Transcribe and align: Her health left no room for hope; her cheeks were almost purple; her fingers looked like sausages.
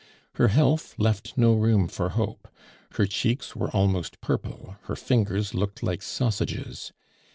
Her 0.33 0.47
health 0.47 0.95
left 0.97 1.33
no 1.37 1.53
room 1.53 1.87
for 1.87 2.09
hope; 2.17 2.47
her 2.93 3.05
cheeks 3.05 3.55
were 3.55 3.69
almost 3.69 4.19
purple; 4.19 4.77
her 4.85 4.95
fingers 4.95 5.53
looked 5.53 5.83
like 5.83 6.01
sausages. 6.01 6.91